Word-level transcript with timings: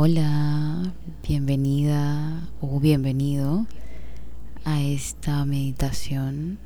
Hola, 0.00 0.94
bienvenida 1.26 2.48
o 2.60 2.78
bienvenido 2.78 3.66
a 4.64 4.80
esta 4.80 5.44
meditación 5.44 6.60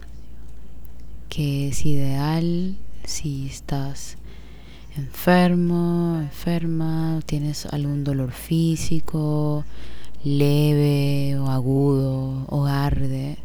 que 1.31 1.69
es 1.69 1.87
ideal 1.87 2.77
si 3.05 3.47
estás 3.47 4.19
enfermo, 4.99 6.19
enferma, 6.21 7.21
tienes 7.25 7.65
algún 7.65 8.05
dolor 8.05 8.33
físico, 8.33 9.65
leve 10.23 11.39
o 11.39 11.47
agudo 11.47 12.45
o 12.51 12.67
arde, 12.67 13.39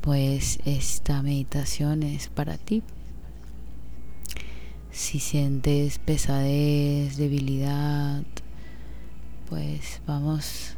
pues 0.00 0.58
esta 0.64 1.22
meditación 1.22 2.02
es 2.02 2.26
para 2.26 2.58
ti. 2.58 2.82
Si 4.98 5.20
sientes 5.20 6.00
pesadez, 6.00 7.16
debilidad, 7.16 8.24
pues 9.48 10.02
vamos 10.08 10.74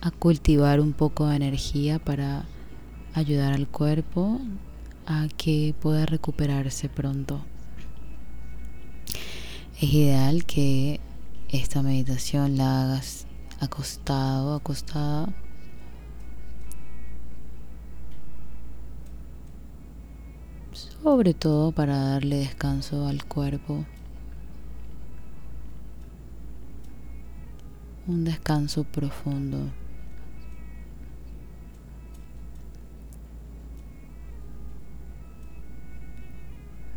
a 0.00 0.12
cultivar 0.12 0.80
un 0.80 0.92
poco 0.92 1.26
de 1.26 1.34
energía 1.34 1.98
para 1.98 2.44
ayudar 3.12 3.52
al 3.54 3.66
cuerpo 3.66 4.40
a 5.04 5.26
que 5.36 5.74
pueda 5.80 6.06
recuperarse 6.06 6.88
pronto. 6.88 7.44
Es 9.80 9.92
ideal 9.92 10.44
que 10.44 11.00
esta 11.48 11.82
meditación 11.82 12.56
la 12.56 12.84
hagas 12.84 13.26
acostado, 13.58 14.54
acostada 14.54 15.34
sobre 21.06 21.34
todo 21.34 21.70
para 21.70 21.96
darle 21.96 22.38
descanso 22.38 23.06
al 23.06 23.24
cuerpo. 23.24 23.84
Un 28.08 28.24
descanso 28.24 28.82
profundo. 28.82 29.70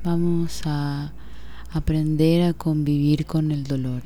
Vamos 0.04 0.64
a 0.66 1.14
aprender 1.72 2.50
a 2.50 2.54
convivir 2.54 3.28
con 3.28 3.52
el 3.52 3.64
dolor. 3.64 4.02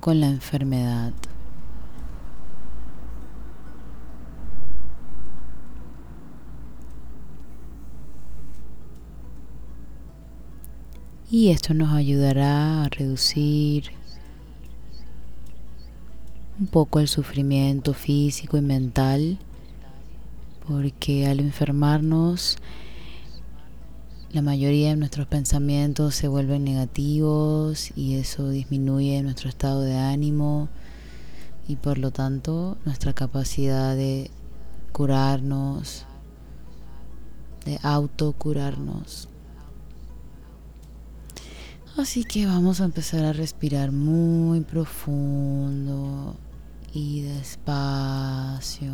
con 0.00 0.20
la 0.20 0.28
enfermedad. 0.28 1.12
Y 11.36 11.50
esto 11.50 11.74
nos 11.74 11.92
ayudará 11.92 12.82
a 12.84 12.88
reducir 12.88 13.90
un 16.58 16.66
poco 16.66 16.98
el 16.98 17.08
sufrimiento 17.08 17.92
físico 17.92 18.56
y 18.56 18.62
mental 18.62 19.36
porque 20.66 21.26
al 21.26 21.40
enfermarnos 21.40 22.56
la 24.32 24.40
mayoría 24.40 24.88
de 24.88 24.96
nuestros 24.96 25.26
pensamientos 25.26 26.14
se 26.14 26.26
vuelven 26.26 26.64
negativos 26.64 27.92
y 27.94 28.14
eso 28.14 28.48
disminuye 28.48 29.22
nuestro 29.22 29.50
estado 29.50 29.82
de 29.82 29.94
ánimo 29.94 30.70
y 31.68 31.76
por 31.76 31.98
lo 31.98 32.12
tanto 32.12 32.78
nuestra 32.86 33.12
capacidad 33.12 33.94
de 33.94 34.30
curarnos, 34.90 36.06
de 37.66 37.78
autocurarnos. 37.82 39.28
Así 41.96 42.24
que 42.24 42.44
vamos 42.44 42.82
a 42.82 42.84
empezar 42.84 43.24
a 43.24 43.32
respirar 43.32 43.90
muy 43.90 44.60
profundo 44.60 46.36
y 46.92 47.22
despacio 47.22 48.92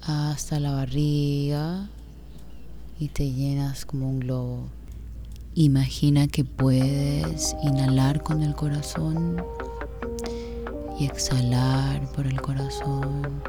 hasta 0.00 0.58
la 0.58 0.72
barriga 0.72 1.90
y 2.98 3.08
te 3.08 3.30
llenas 3.30 3.84
como 3.84 4.08
un 4.08 4.20
globo. 4.20 4.68
Imagina 5.54 6.26
que 6.26 6.44
puedes 6.44 7.54
inhalar 7.62 8.22
con 8.22 8.42
el 8.42 8.54
corazón 8.54 9.44
y 10.98 11.04
exhalar 11.04 12.10
por 12.12 12.26
el 12.26 12.40
corazón. 12.40 13.42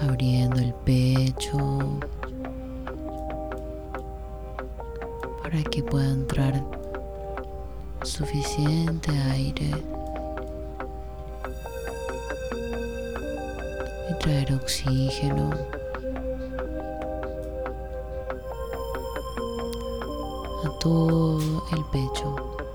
Abriendo 0.00 0.60
el 0.60 0.72
pecho 0.72 2.00
para 5.50 5.64
que 5.64 5.82
pueda 5.82 6.08
entrar 6.08 6.64
suficiente 8.02 9.10
aire 9.32 9.70
y 14.08 14.14
traer 14.20 14.54
oxígeno. 14.54 15.50
a 20.62 20.78
todo 20.78 21.38
el 21.72 21.84
pecho. 21.86 22.69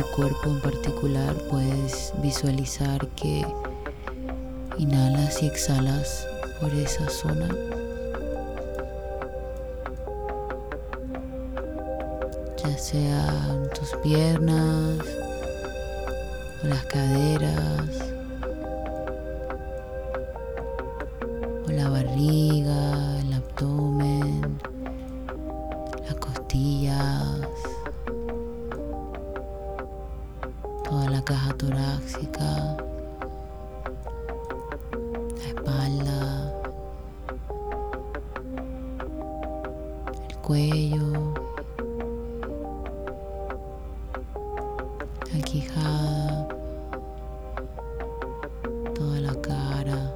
Tu 0.00 0.06
cuerpo 0.12 0.48
en 0.48 0.60
particular, 0.60 1.34
puedes 1.50 2.12
visualizar 2.22 3.06
que 3.08 3.44
inhalas 4.78 5.42
y 5.42 5.46
exhalas 5.46 6.26
por 6.58 6.72
esa 6.72 7.08
zona. 7.10 7.48
Ya 12.62 12.78
sea 12.78 13.58
tus 13.78 13.90
piernas 14.02 14.98
o 16.62 16.66
las 16.66 16.84
caderas 16.86 18.14
o 21.66 21.70
la 21.72 21.88
barriga, 21.90 23.09
torácica, 31.60 32.76
la 35.36 35.46
espalda, 35.46 36.52
el 40.30 40.36
cuello, 40.38 41.34
la 45.34 45.40
quijada, 45.42 46.48
toda 48.94 49.20
la 49.20 49.34
cara, 49.42 50.14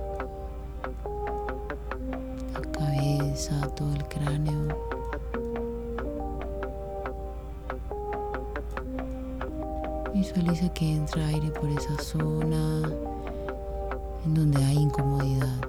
la 2.55 2.61
cabeza, 2.72 3.69
todo 3.76 3.93
el 3.93 4.05
cráneo. 4.05 4.44
Visualiza 10.24 10.70
que 10.70 10.90
entra 10.90 11.26
aire 11.26 11.50
por 11.50 11.68
esa 11.68 12.02
zona 12.02 12.80
en 14.24 14.34
donde 14.34 14.64
hay 14.64 14.78
incomodidad. 14.78 15.68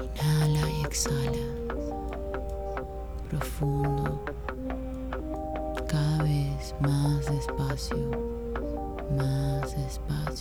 Inhala 0.00 0.70
y 0.70 0.86
exhala. 0.86 1.46
Profundo. 3.28 4.24
Cada 5.86 6.22
vez 6.22 6.74
más 6.80 7.26
despacio. 7.26 8.10
Más 9.18 9.76
despacio. 9.76 10.33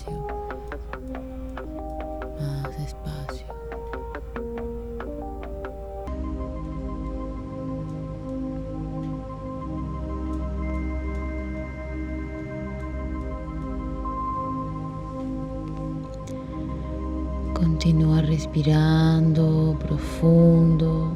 Continúa 17.63 18.21
respirando 18.21 19.77
profundo 19.79 21.15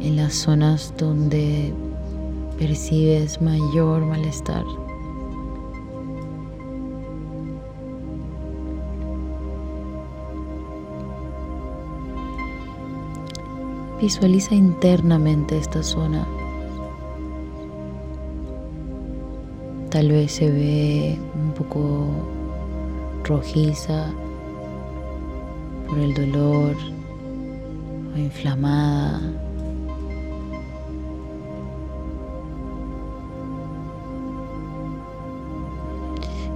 en 0.00 0.16
las 0.16 0.32
zonas 0.32 0.94
donde 0.96 1.70
percibes 2.58 3.42
mayor 3.42 4.06
malestar. 4.06 4.64
Visualiza 14.00 14.54
internamente 14.54 15.58
esta 15.58 15.82
zona. 15.82 16.26
Tal 19.90 20.08
vez 20.08 20.32
se 20.32 20.50
ve 20.50 21.18
un 21.34 21.52
poco 21.52 22.06
rojiza 23.24 24.10
por 25.94 26.02
el 26.02 26.14
dolor 26.14 26.76
o 28.14 28.18
inflamada. 28.18 29.20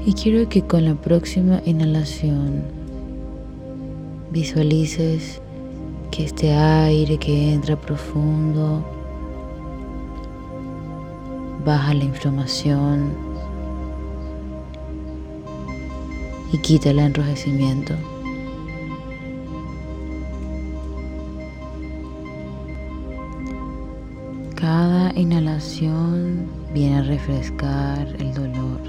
Y 0.05 0.13
quiero 0.15 0.49
que 0.49 0.63
con 0.63 0.85
la 0.87 0.95
próxima 0.95 1.61
inhalación 1.67 2.63
visualices 4.31 5.41
que 6.11 6.25
este 6.25 6.53
aire 6.53 7.19
que 7.19 7.53
entra 7.53 7.77
profundo 7.77 8.85
baja 11.65 11.95
la 11.95 12.05
inflamación 12.05 13.13
y 16.53 16.59
quita 16.59 16.91
el 16.91 16.99
enrojecimiento. 16.99 17.95
Inhalación 25.21 26.49
viene 26.73 26.99
a 26.99 27.03
refrescar 27.03 28.07
el 28.21 28.33
dolor. 28.35 28.81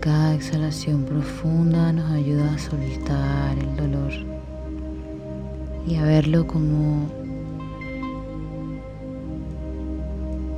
Cada 0.00 0.34
exhalación 0.34 1.04
profunda 1.04 1.92
nos 1.92 2.10
ayuda 2.12 2.54
a 2.54 2.58
soltar 2.58 3.58
el 3.58 3.76
dolor 3.76 4.12
y 5.86 5.96
a 5.96 6.04
verlo 6.04 6.46
como 6.46 7.08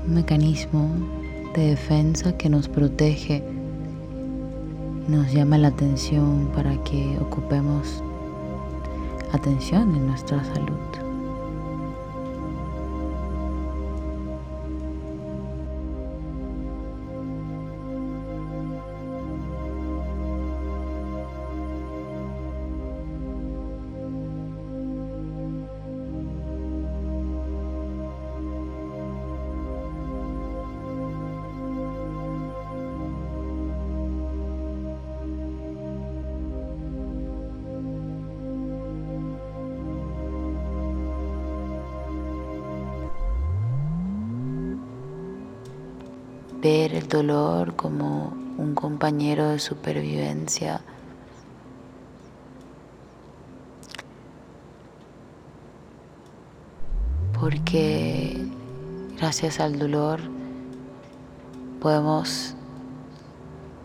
un 0.06 0.14
mecanismo 0.14 0.90
de 1.54 1.70
defensa 1.70 2.36
que 2.36 2.50
nos 2.50 2.68
protege, 2.68 3.42
nos 5.08 5.32
llama 5.32 5.56
la 5.56 5.68
atención 5.68 6.50
para 6.54 6.76
que 6.84 7.16
ocupemos 7.18 8.02
atención 9.32 9.94
en 9.96 10.06
nuestra 10.06 10.44
salud. 10.44 10.99
Ver 46.60 46.94
el 46.94 47.08
dolor 47.08 47.74
como 47.74 48.34
un 48.58 48.74
compañero 48.74 49.48
de 49.48 49.58
supervivencia. 49.58 50.82
Porque 57.38 58.46
gracias 59.16 59.60
al 59.60 59.78
dolor 59.78 60.20
podemos 61.80 62.54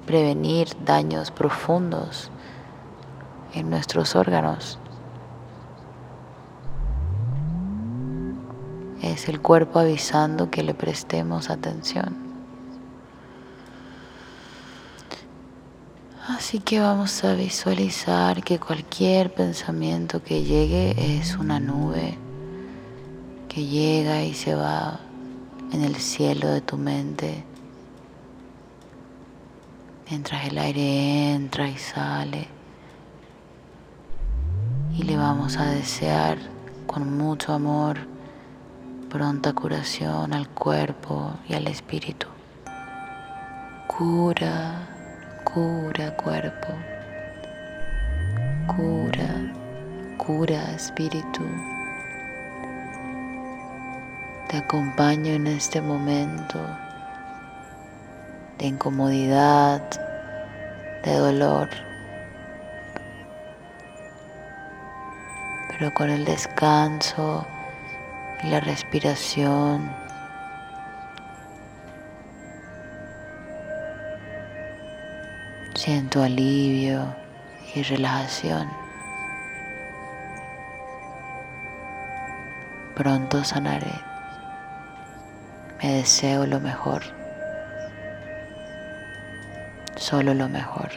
prevenir 0.05 0.67
daños 0.83 1.31
profundos 1.31 2.29
en 3.53 3.69
nuestros 3.69 4.15
órganos. 4.17 4.77
Es 9.01 9.29
el 9.29 9.39
cuerpo 9.39 9.79
avisando 9.79 10.51
que 10.51 10.63
le 10.63 10.73
prestemos 10.73 11.49
atención. 11.49 12.24
Así 16.27 16.57
que 16.57 16.79
vamos 16.79 17.23
a 17.23 17.35
visualizar 17.35 18.43
que 18.43 18.57
cualquier 18.57 19.31
pensamiento 19.31 20.23
que 20.23 20.41
llegue 20.41 21.19
es 21.19 21.37
una 21.37 21.59
nube 21.59 22.17
que 23.47 23.63
llega 23.63 24.23
y 24.23 24.33
se 24.33 24.55
va 24.55 24.99
en 25.71 25.83
el 25.83 25.97
cielo 25.97 26.47
de 26.47 26.61
tu 26.61 26.77
mente. 26.77 27.43
Mientras 30.09 30.47
el 30.47 30.57
aire 30.57 31.33
entra 31.33 31.69
y 31.69 31.77
sale. 31.77 32.47
Y 34.97 35.03
le 35.03 35.17
vamos 35.17 35.57
a 35.57 35.65
desear 35.67 36.39
con 36.87 37.15
mucho 37.19 37.53
amor 37.53 37.99
pronta 39.11 39.53
curación 39.53 40.33
al 40.33 40.49
cuerpo 40.49 41.33
y 41.47 41.53
al 41.53 41.67
espíritu. 41.67 42.25
Cura 43.85 44.94
cura 45.45 46.11
cuerpo, 46.17 46.73
cura, 48.67 49.29
cura 50.17 50.71
espíritu. 50.75 51.45
Te 54.49 54.57
acompaño 54.57 55.33
en 55.33 55.47
este 55.47 55.79
momento 55.81 56.59
de 58.57 58.65
incomodidad, 58.65 59.81
de 61.03 61.13
dolor, 61.15 61.69
pero 65.69 65.93
con 65.93 66.09
el 66.09 66.25
descanso 66.25 67.45
y 68.43 68.47
la 68.49 68.59
respiración 68.59 70.04
Siento 75.85 76.23
alivio 76.23 77.15
y 77.75 77.83
relajación. 77.83 78.67
Pronto 82.95 83.43
sanaré. 83.43 83.93
Me 85.83 85.97
deseo 85.97 86.47
lo 86.47 86.59
mejor. 86.59 87.03
Solo 89.95 90.33
lo 90.33 90.49
mejor. 90.49 90.89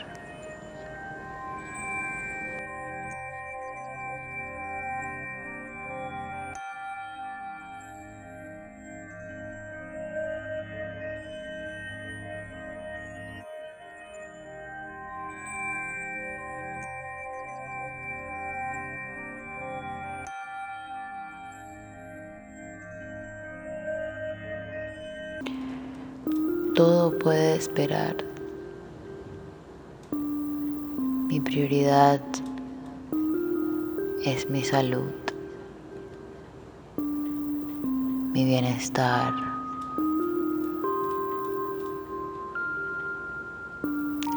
Todo 26.79 27.19
puede 27.19 27.57
esperar. 27.57 28.15
Mi 30.13 31.41
prioridad 31.41 32.21
es 34.25 34.49
mi 34.49 34.63
salud, 34.63 35.11
mi 38.33 38.45
bienestar. 38.45 39.35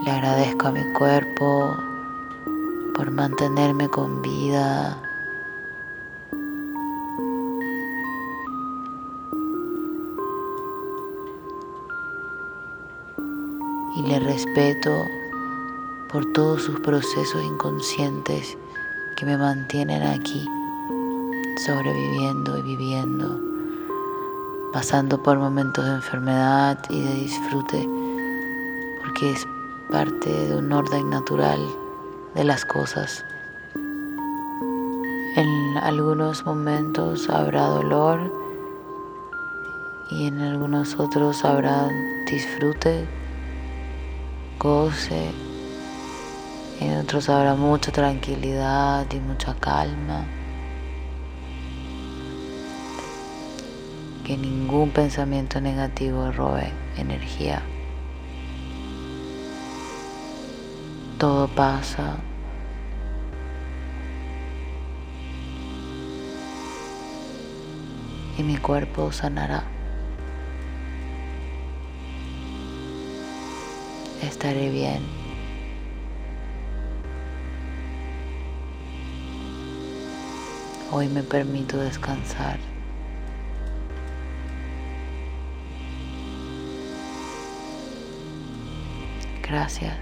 Le 0.04 0.12
agradezco 0.12 0.70
a 0.70 0.72
mi 0.72 0.94
cuerpo 0.94 1.76
por 2.96 3.12
mantenerme 3.12 3.88
con 3.88 4.24
vida 4.24 5.00
y 13.96 14.02
le 14.04 14.20
respeto 14.20 15.06
por 16.12 16.26
todos 16.34 16.64
sus 16.64 16.80
procesos 16.80 17.44
inconscientes 17.44 18.58
que 19.16 19.26
me 19.26 19.38
mantienen 19.38 20.04
aquí, 20.04 20.48
sobreviviendo 21.66 22.58
y 22.58 22.62
viviendo, 22.62 23.40
pasando 24.74 25.22
por 25.22 25.38
momentos 25.38 25.86
de 25.86 25.92
enfermedad 25.92 26.80
y 26.90 27.02
de 27.02 27.14
disfrute, 27.16 27.88
porque 29.02 29.32
es 29.32 29.48
parte 29.92 30.30
de 30.30 30.56
un 30.56 30.72
orden 30.72 31.10
natural 31.10 31.60
de 32.36 32.44
las 32.44 32.66
cosas. 32.66 33.24
En 35.36 35.78
algunos 35.78 36.46
momentos 36.46 37.30
habrá 37.30 37.68
dolor 37.68 38.20
y 40.10 40.28
en 40.28 40.42
algunos 40.42 41.00
otros 41.00 41.46
habrá 41.46 41.90
disfrute, 42.26 43.08
goce, 44.62 45.32
en 46.80 47.00
otros 47.00 47.30
habrá 47.30 47.56
mucha 47.56 47.92
tranquilidad 47.92 49.08
y 49.12 49.20
mucha 49.20 49.56
calma. 49.56 50.24
Que 54.24 54.38
ningún 54.38 54.92
pensamiento 54.92 55.60
negativo 55.60 56.32
robe 56.32 56.72
energía. 56.96 57.64
Todo 61.18 61.48
pasa. 61.48 62.18
Y 68.38 68.44
mi 68.44 68.58
cuerpo 68.58 69.12
sanará. 69.12 69.81
Estaré 74.22 74.70
bien. 74.70 75.02
Hoy 80.92 81.08
me 81.08 81.24
permito 81.24 81.78
descansar. 81.78 82.60
Gracias. 89.42 89.98